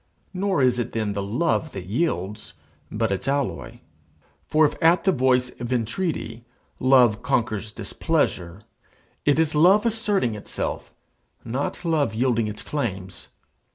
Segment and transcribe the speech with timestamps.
[0.33, 2.53] Nor is it then the love that yields,
[2.91, 3.81] but its alloy.
[4.41, 6.43] For if at the voice of entreaty
[6.79, 8.61] love conquers displeasure,
[9.25, 10.91] it is love asserting itself,
[11.45, 13.27] not love yielding its claims.